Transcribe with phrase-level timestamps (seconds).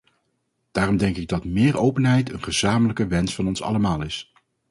[0.71, 4.33] Daarom denk ik dat meer openheid een gezamenlijke wens van ons allemaal is.